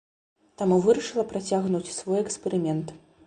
[0.61, 2.87] Таму вырашыла працягнуць свой эксперымент.